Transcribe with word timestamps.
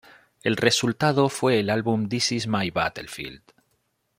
El 0.41 0.57
resultado 0.57 1.29
fue 1.29 1.59
el 1.59 1.69
álbum 1.69 2.09
This 2.09 2.31
is 2.31 2.47
My 2.47 2.71
Battlefield. 2.71 3.43